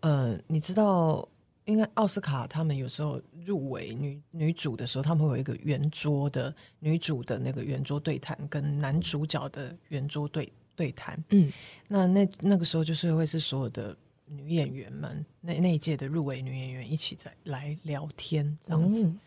[0.00, 1.28] 呃，你知道。
[1.68, 11.22] 应该奥斯卡他们有时候入围女女主的时候，他们会有一个圆桌的女主的那个圆桌对谈，跟男主角的圆桌对对谈。
[11.28, 11.52] 嗯，
[11.86, 19.04] 那那那个时候就是会是所有的女演员们，那那一届的入围女演员一起在来聊天这样子。
[19.04, 19.20] 嗯、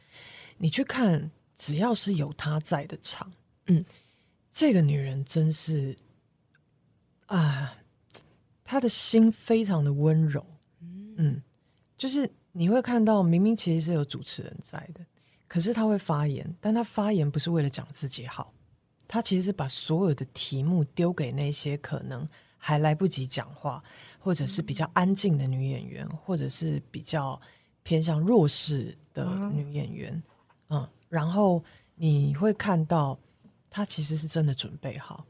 [0.57, 3.31] 你去看，只要是有她在的场，
[3.67, 3.85] 嗯，
[4.51, 5.95] 这个女人真是
[7.27, 7.75] 啊，
[8.63, 10.43] 她的心非常的温柔，
[10.79, 11.13] 嗯。
[11.17, 11.41] 嗯
[12.01, 15.05] 就是你会看到，明明其实是有主持人在的，
[15.47, 18.51] 可是他会发言，但他发言不是为了讲自己好，
[19.07, 23.83] 他其实是把所有的题目丢给那些可能还来不及讲话，
[24.17, 27.39] 或者是比较安静的女演员，或者是比较
[27.83, 30.23] 偏向弱势的女演员，
[30.69, 33.15] 嗯，然后你会看到
[33.69, 35.23] 他其实是真的准备好。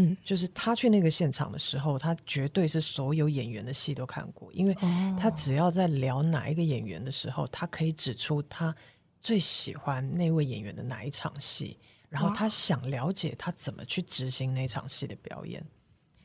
[0.00, 4.72] 嗯，就是他去那个现场的时候，他绝对是所有演员的戏都看过，因为
[5.18, 8.72] 他只要在聊哪一个演员的时候，他可以指出他
[9.20, 11.76] 最喜欢那位演员的哪一场戏，
[12.08, 15.60] 然后他想了解他怎么去执行那场戏的表演。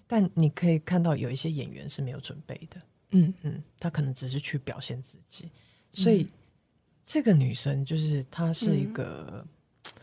[0.05, 2.79] 但你可以看到有一些演员是没有准备的，
[3.11, 5.49] 嗯嗯，他可能只是去表现自己。
[5.93, 6.29] 所以、嗯、
[7.03, 9.93] 这个女生就是她是一个，嗯、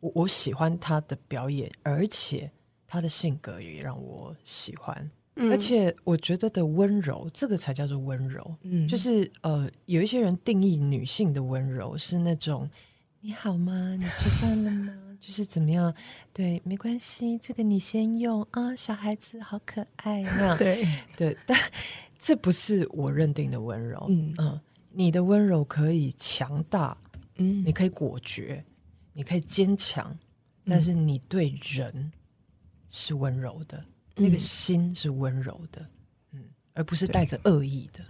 [0.00, 2.50] 我我喜欢她的表演，而且。
[2.88, 8.56] 他的性格也让我喜欢，嗯、而且我觉得的温柔，这个才叫做温柔。
[8.62, 12.68] 嗯，就是呃，有一些人定义女性的温柔是那种
[13.20, 13.94] “你好吗？
[13.94, 15.92] 你吃饭了吗？” 就是怎么样？
[16.32, 20.56] 对，没关系，这个你先用啊，小孩子好可爱那样。
[20.56, 21.58] 对 对，但
[22.18, 24.06] 这不是我认定的温柔。
[24.08, 24.60] 嗯嗯、呃，
[24.92, 26.96] 你的温柔可以强大，
[27.36, 28.64] 嗯，你可以果决，
[29.12, 30.16] 你可以坚强，
[30.64, 32.10] 但是你对人。
[32.90, 35.86] 是温柔的，那个心是温柔的，
[36.32, 36.40] 嗯，
[36.74, 38.00] 而不是带着恶意的。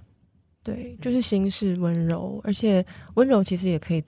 [0.63, 4.05] 对，就是心是温柔，而且温柔其实也可以，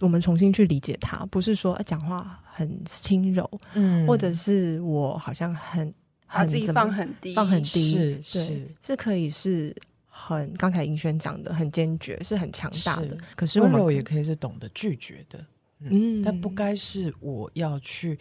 [0.00, 5.92] 我们重新去理解它，不是说讲话很轻柔，嗯，或者是我好像很
[6.28, 9.74] 把自己放很低，放很低，是是是，可以是
[10.06, 13.08] 很刚才银轩讲的很坚决，是很强大的。
[13.10, 15.44] 是可是温柔也可以是懂得拒绝的，
[15.80, 18.18] 嗯，但不该是我要去。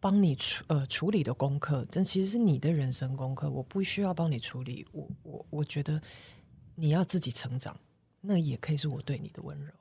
[0.00, 4.86] 帮你处呃处理的功课，这其实是你的人生功课，我不需要帮你处理。
[4.92, 6.00] 我我我觉得
[6.74, 7.76] 你要自己成长，
[8.20, 9.72] 那也可以是我对你的温柔。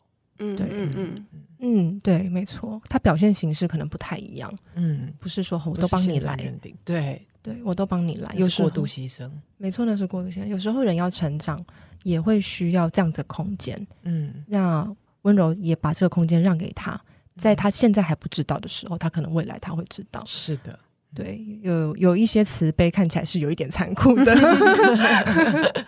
[0.41, 1.25] 嗯，对，嗯嗯
[1.59, 4.53] 嗯，对，没错，他表现形式可能不太一样。
[4.75, 10.45] 嗯，不是说我都帮你来认定，对对，我都帮你来，有过度牺牲，没错，那是过度牺牲。
[10.45, 11.65] 有时候人要成长，
[12.03, 13.87] 也会需要这样子的空间。
[14.03, 14.89] 嗯，那
[15.23, 16.99] 温柔也把这个空间让给他。
[17.39, 20.21] 在他现在还不知道的时候，他可能未来他会知道。
[20.27, 20.77] 是的，
[21.15, 24.35] 对，有有一些慈悲看起来是有一点残酷的。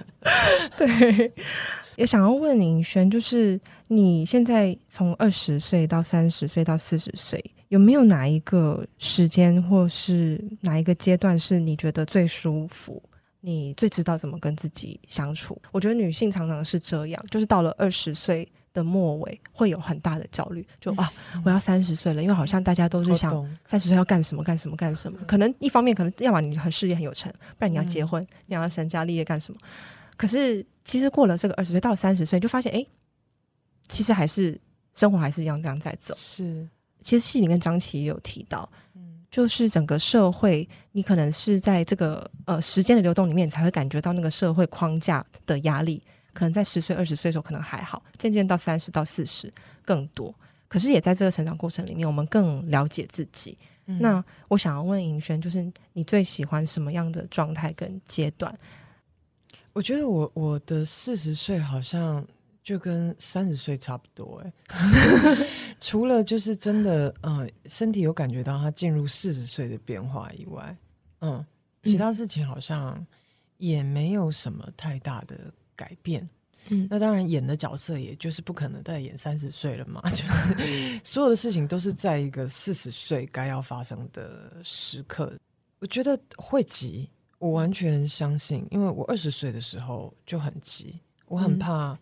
[0.78, 1.32] 对，
[1.98, 3.60] 也想要问林轩，就是
[3.90, 13.02] 你现在从二十岁到三十岁到四十岁，有没有哪一个时间或是哪一个阶段是你觉得最舒服？
[13.42, 15.60] 你最知道怎么跟自己相处？
[15.72, 18.48] 我觉得女性常常是这样，就是到了二十岁。
[18.74, 21.12] 的末尾会有很大的焦虑，就啊，
[21.44, 23.34] 我要三十岁了，因为好像大家都是想
[23.66, 25.20] 三十岁要干什么干什么干什么。
[25.28, 29.60] 可能一方面可能要么你很事业很有成，不然你要结婚，你要成家立业干什么？
[30.16, 32.86] 可是其实过了这个二十岁到三十岁，就发现哎，
[33.88, 34.60] 其实还是
[34.94, 36.16] 生活还是一样这样在走。
[36.18, 36.68] 是，
[37.02, 38.70] 其实戏里面张琪也有提到，
[39.30, 46.02] 就是整个社会，你可能是在这个呃时间的流动里面，才会感觉到那个社会框架的压力。
[46.34, 49.52] 可能在十岁、二十岁的时候可能还好，渐渐到三十到四十
[49.84, 50.34] 更多。
[50.68, 53.58] 可是也在这个成长过程里面，我们更了解自己。
[53.88, 58.58] 嗯、那我想要问尹轩，就是你最喜欢什么样的状态跟阶段？
[59.74, 62.26] 我觉得我我的四十岁好像
[62.64, 64.54] 就跟三十岁差不多哎，
[65.80, 70.78] 除了就是真的嗯，身体有感觉到他进入四十岁的变化以外，
[71.22, 71.46] 嗯，
[71.84, 73.06] 其他事情好像
[73.58, 75.36] 也没有什么太大的
[75.82, 76.30] 改变。
[76.70, 85.34] 嗯，那当然演的角色也就是不可能再演三十岁了嘛， 就是所有的事情都是在一个四十岁该要发生的时刻。
[85.80, 87.10] 我觉得会急。
[87.40, 91.98] 我完全相信，因为我二十岁的时候就很急，我很怕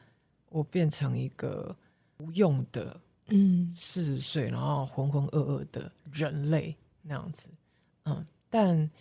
[0.50, 1.74] 我变成一个
[2.18, 7.48] 无用的，嗯，四十岁然后浑浑噩噩的人类那样子，
[8.04, 8.92] 嗯，但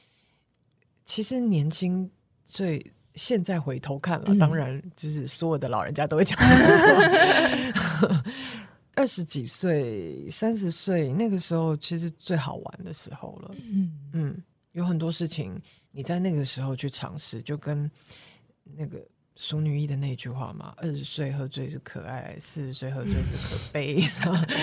[1.05, 2.09] 其实年轻
[2.45, 2.79] 最
[3.19, 6.39] 现在回头看了，嗯、当然就是所有的老人家都会讲，
[8.95, 15.61] 二十几岁、三十岁那个时候其实最好玩的时候了，嗯嗯，有很多事情。
[15.91, 17.91] 你在那个时候去尝试，就跟
[18.77, 18.99] 那个
[19.35, 24.01] 《熟女一》的那句话嘛：“二十岁喝醉是可爱，四十岁喝醉是可悲。”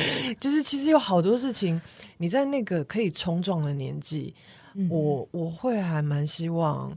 [0.39, 1.81] 就是其实有好多事情，
[2.17, 4.33] 你在那个可以冲撞的年纪，
[4.75, 6.95] 嗯、我我会还蛮希望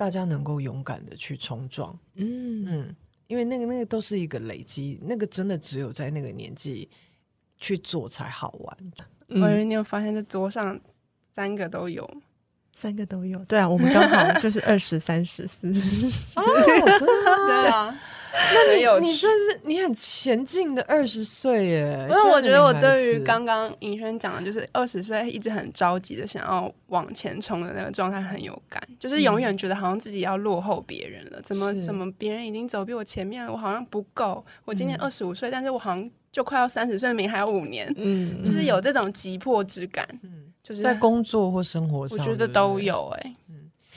[0.00, 1.94] 大家能够勇敢的去冲撞。
[2.14, 6.88] 嗯嗯，因为那个那个都是一个累积，那个真的只有在那个年纪
[7.58, 8.76] 去做才好玩。
[9.28, 10.80] 嗯、我以为你有发现，这桌上
[11.34, 12.10] 三个都有。
[12.74, 16.40] 三个都有，对啊，我们刚好就是二十三十四十。
[16.40, 16.42] 哦，
[16.98, 18.00] 真的 对啊，
[18.54, 22.06] 那你有你算是你很前进的二十岁耶。
[22.08, 34.44] 因为我觉得我对于刚刚尹轩讲的，就是二十岁一直很着急的想要往前冲的那个状态很有感，就是永远觉得好像自己要落后别人了，嗯、怎么怎么别人已经走比我前面了，我好像不够。
[34.64, 40.46] 我今年二十五岁，但是我好像就快要三十岁，明还有五年，嗯，就是有这种急迫之感，嗯。
[40.62, 43.34] 就是在工作或生活上，我觉得都有哎、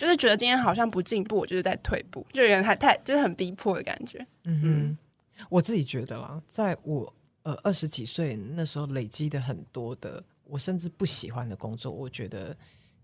[0.04, 4.28] 就是觉得今天好像不进步，我就是在退步，就有点太太就是很逼迫的感觉。
[4.44, 4.98] 嗯哼，
[5.50, 7.14] 我自己觉得啦，在我
[7.44, 12.54] 呃二十几岁那时候累积的很多的，我甚至不喜欢的工作，我觉得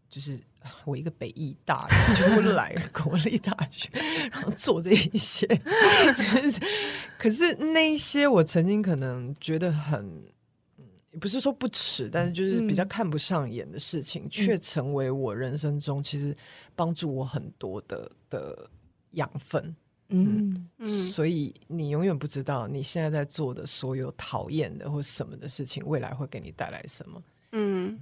[0.10, 0.38] 就是
[0.84, 3.90] 我一个北艺大出来 国立大学，
[4.30, 5.48] 然后做这一些，
[6.18, 6.60] 就是，
[7.18, 10.22] 可是那一些我曾经可能觉得很。
[11.12, 16.36] 也不是说不耻，但是就是比较看不上眼的事情，却、嗯、成为我人生中其实
[16.76, 18.70] 帮助我很多的的
[19.12, 19.76] 养分。
[20.12, 27.24] 嗯嗯，所以你永远不知道你现在在做的所有讨厌的或什么的事情，未来会给你带来什么。
[27.52, 28.00] 嗯，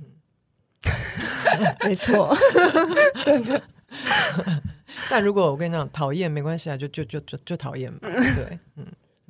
[1.84, 2.36] 没错，
[3.26, 3.62] 真的。
[5.10, 8.10] 但如果我跟你讲讨厌没关系啊，就就就就就讨厌吧。
[8.10, 8.86] 对，嗯。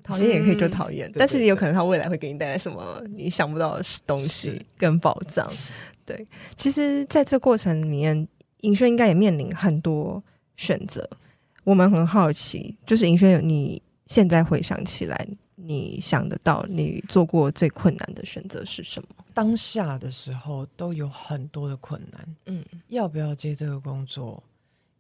[0.08, 5.46] 讨厌也可以就讨厌，嗯、但是你有可能他未来会给你带来什么你想不到的东西跟宝藏。
[6.06, 8.28] 对，其实在这过程里面，
[8.62, 10.24] 尹轩应该也面临很多
[10.56, 11.08] 选择。
[11.66, 19.10] 我们很好奇，就是尹轩，你现在回想起来，你想得到你做过最困难的选择是什么？
[19.34, 22.36] 当下的时候都有很多的困难。
[22.46, 24.42] 嗯，要不要接这个工作？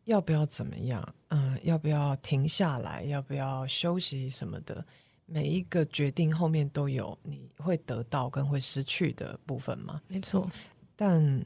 [0.07, 1.15] 要不要怎么样？
[1.27, 3.03] 嗯，要不要停下来？
[3.03, 4.83] 要不要休息什么的？
[5.25, 10.01] 每一个决定后面都有你会得到跟会失去的部分嘛？
[10.07, 10.49] 没错。
[10.95, 11.45] 但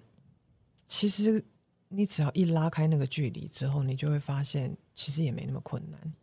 [0.88, 1.44] 其实
[1.90, 6.14] 你只要一拉开那个距离之后，你就会发现其实也没那么困难。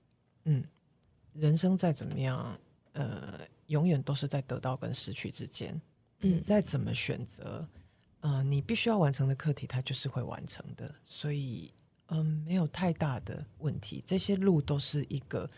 [0.45, 0.65] 嗯，
[1.33, 2.57] 人生再怎么样，
[2.93, 5.81] 呃，永远都是在得到跟失去之间。
[6.21, 7.69] 嗯，再怎么选择，
[8.21, 10.95] 呃，你必须要完成的课题，它就是会完成的。
[11.03, 11.73] 所以。
[12.09, 14.03] 嗯，没有太大的问题。
[14.07, 15.49] 这些路都是一个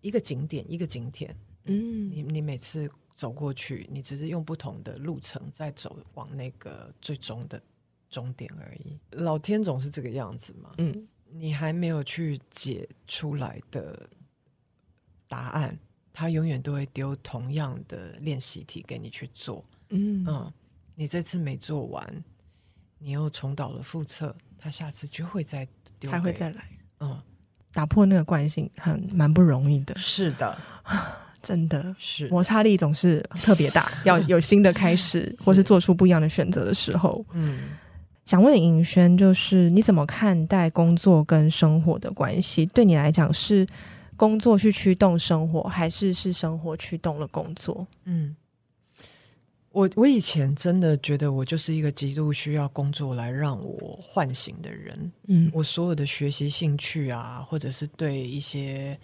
[0.00, 1.34] 一个景点，一个景点。
[1.64, 7.60] 嗯，你你每次走过去，你只是用不同的路程在走往那个最终的
[8.08, 8.98] 终点而已。
[9.10, 10.74] 老天总是这个样子嘛。
[10.78, 14.08] 嗯，你还没有去解出来的
[15.26, 15.78] 答案，
[16.12, 19.64] 他永远都会丢同样的练习题给你去做。
[19.90, 20.52] 嗯嗯，
[20.94, 22.24] 你这次没做完，
[22.98, 24.34] 你又重蹈了覆辙。
[24.58, 25.66] 他下次就会再
[25.98, 26.64] 丢，还会再来。
[27.00, 27.18] 嗯，
[27.72, 29.96] 打破那个惯性很蛮不容易的。
[29.98, 30.58] 是的，
[31.42, 37.24] 真的是摩擦力总是特别大， 要有新的开始，是或是做出不一样的选择的时候。
[37.32, 37.70] 嗯，
[38.24, 42.66] 想问尹轩，就是你怎么看待工作跟生活的关系？
[42.66, 43.66] 对你来讲，是
[44.16, 47.86] 工作去驱动生活，还是是生活驱动了工作？
[48.04, 48.34] 嗯，
[49.70, 55.12] 我我以前真的觉得我就是一个极度需要工作来让我唤醒的人。
[55.26, 58.98] 嗯，我所有的学习兴趣啊，或者是对一些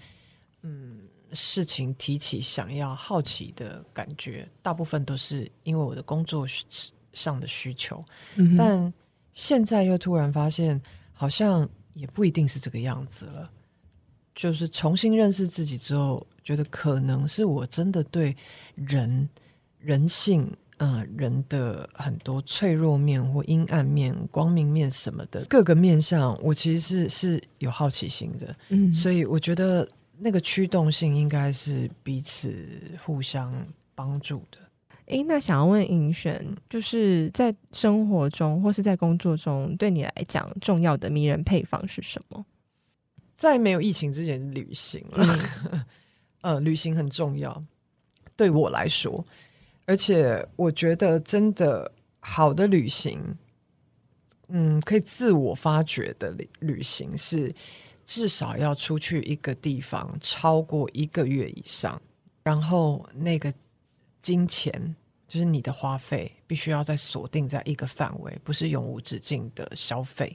[0.63, 1.01] 嗯
[1.33, 6.47] 事情提起想要好奇的感觉，大部分都是因为我的工作
[7.13, 8.03] 上的需求。
[8.37, 8.93] 嗯，但
[9.33, 10.81] 现在又突然发现，
[11.13, 13.51] 好像也不一定是这个样子了。
[14.35, 18.37] 就是重新认识自己之后，觉得可能是我真的对
[18.75, 19.29] 人
[19.85, 20.51] 人性。
[20.79, 28.57] 嗯、呃，人的很多脆弱面或阴暗面、光明面什么的各个面向，我其实是是有好奇心的。
[28.71, 32.53] 嗯，所以我觉得那个驱动性应该是彼此
[33.05, 33.55] 互相
[33.95, 34.59] 帮助的。
[35.07, 42.45] 诶、欸，那想要问尹璇，就是在生活中或是在工作中，对你来讲重要的迷人配方是什么？
[43.37, 45.25] 在没有疫情之前，旅行了。
[45.71, 45.85] 嗯，
[46.43, 47.63] 呃，旅行很重要，
[48.35, 49.25] 对我来说。
[49.87, 53.37] 而且我觉得，真的好的旅行，
[54.49, 57.53] 嗯，可以自我发掘的旅旅行是
[58.07, 62.01] 至少要出去一个地方超过一个月以上，
[62.43, 63.53] 然后那个
[64.23, 64.95] 金钱
[65.29, 70.35] 就是你的花费，必须要再锁定在一个范围，不是永无止境的消费。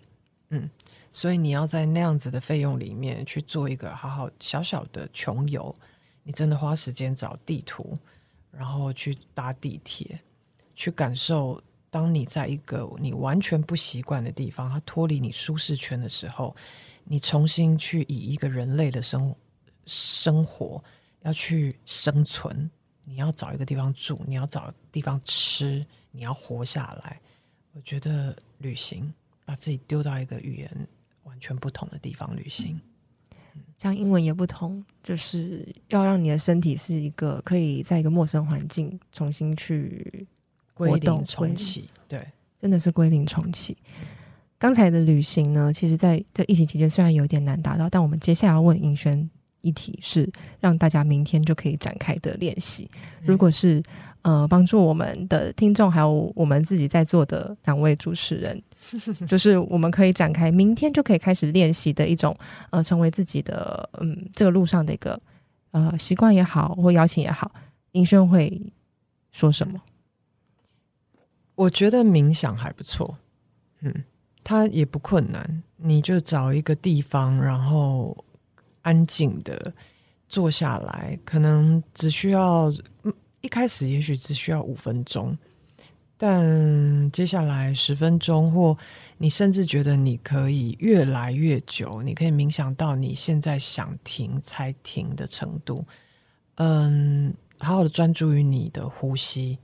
[0.49, 0.69] 嗯，
[1.11, 5.73] 所以你要在那样子的费用里面去做一个好好小小的穷游，
[6.23, 7.91] 你真的花时间找地图。
[8.51, 10.19] 然后去搭地铁，
[10.75, 16.55] 去感受，当你在一个你完全不习惯的地方，它脱离你舒适圈的时候，
[17.03, 19.35] 你重新去以一个人类的生
[19.85, 20.83] 生活
[21.21, 22.69] 要去生存，
[23.05, 27.19] 你要找一个地方住，你要找地方吃，你要活下来。
[27.73, 29.13] 我觉得旅行，
[29.45, 30.87] 把自己丢到一个语言
[31.23, 32.79] 完全不同的地方旅行。
[33.81, 40.27] 像英文也不同，就是要让你的身体是一个可以在一个陌生环境重新去
[40.73, 42.27] 归零重启，对，
[42.59, 43.77] 真的是归零重启。
[44.57, 49.29] 刚才的旅行呢，其实在这疫情期间虽然有点难达到，但我们接下来要问尹轩
[49.61, 52.91] 一题是让大家明天就可以展开的练习。
[53.23, 53.81] 如果是
[54.23, 58.61] 呃帮助我们的听众，还有我们自己在座的两位主持人。
[59.27, 62.35] 就是我们可以展开，明天就可以开始练习的一种，
[62.71, 65.19] 呃，成为自己的，嗯，这个路上的一个，
[65.71, 67.51] 呃，习惯也好，或邀请也好，
[67.91, 68.61] 盈萱会
[69.31, 69.81] 说什么？
[71.55, 73.17] 我觉得冥想还不错，
[73.81, 73.93] 嗯，
[74.43, 78.25] 它也不困难，你就找一个地方，然后
[78.81, 79.73] 安静的
[80.27, 82.71] 坐下来，可能只需要，
[83.03, 85.37] 嗯，一开始也许只需要五分钟。
[86.21, 88.77] 但接下来十分钟，或
[89.17, 95.85] 你甚至觉得你可以越来越久，你可以冥想到你现在想停才停的程度。
[96.55, 99.57] 嗯，好好的专注于你的呼吸，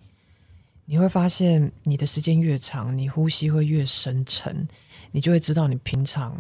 [0.86, 4.66] 你会发现你的时间越长，你呼吸会越深沉，
[5.12, 6.34] 你就会知道你平常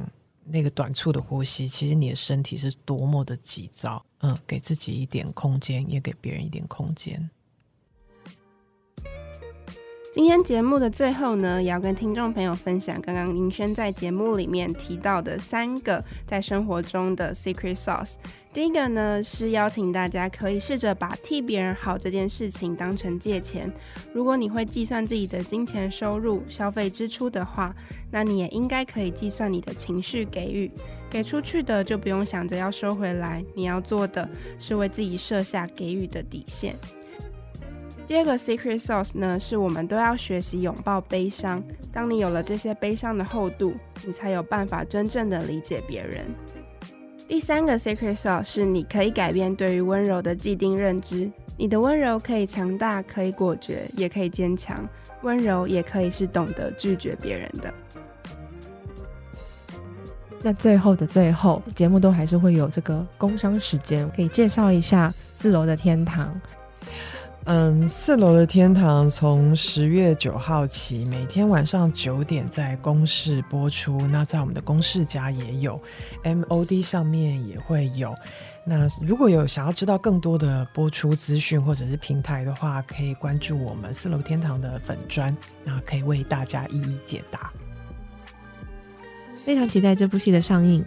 [0.45, 4.01] 那个短促的呼吸，其实你的身体是多么的急躁。
[4.21, 7.29] 嗯，给自己一点空间，也给别人一点空间。
[10.15, 18.13] 今天节目的最后呢，也要跟听众朋友分享刚刚林轩在节目里面提到的三个在生活中的 secret sauce。
[18.53, 23.69] 第一个呢，是邀请大家可以试着把替别人好这件事情当成借钱。
[24.13, 27.75] 如果你会计算自己的金钱收入、消费支出的话，
[28.09, 30.71] 那你也应该可以计算你的情绪给予。
[31.09, 36.73] 给出去的就不用想着要收回来，你要做的是为自己设下给予的底线。
[38.07, 41.61] 第二个 secret sauce 呢，是我们都要学习拥抱悲伤。
[41.91, 43.73] 当你有了这些悲伤的厚度，
[44.05, 46.23] 你才有办法真正的理解别人。
[47.27, 51.29] 第三个 secret sauce 是你可以改变对于温柔的既定认知。
[51.57, 54.87] 你的温柔可以强大，可以果决，也可以坚强。
[55.23, 57.73] 温柔也可以是懂得拒绝别人的。
[60.43, 66.39] 那最后的最后，节目都还是会有这个工商时间，可以介绍一下自楼的天堂。
[67.47, 74.01] 嗯，四楼的天堂从十月九号起，每天晚上九点在公视播出。
[74.07, 75.79] 那在我们的公视家也有
[76.23, 78.15] ，MOD 上面也会有。
[78.65, 87.53] 那如果有想要知道更多的播出资讯或者是平台的话，可以关注我们四楼天堂的粉专，那可以为大家一一解答。
[89.35, 90.83] 非常期待这部戏的上映。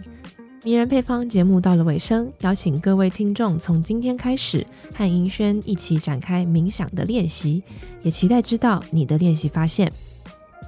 [0.61, 7.63] 迷人配方节目到了尾声，邀请各位听众从今天开始和盈轩一起展开冥想的练习，
[8.01, 9.89] 也期待知道你的练习发现。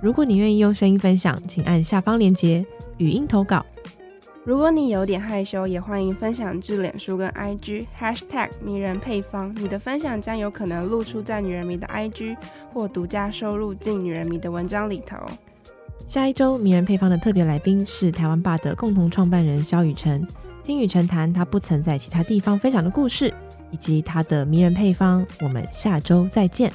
[0.01, 2.65] 如果你愿意用声音分享，请按下方链接
[2.99, 3.65] 语音投稿。
[4.45, 12.37] 如果你有点害羞，也欢迎分享至脸书跟 IG hashtag 迷人配方，你的分享将有可能露出在女人迷的 IG
[12.73, 15.17] 或独家收录进女人迷的文章里头。
[16.08, 20.28] 下一周迷人配方的特别来宾是台湾霸的共同创办人萧雨辰，
[20.64, 23.34] 听雨辰谈他不曾在其他地方分享的故事，
[23.72, 25.26] 以及他的迷人配方。
[25.39, 26.72] 我们下周再见。